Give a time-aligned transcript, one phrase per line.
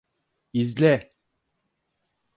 [0.53, 1.11] İzle!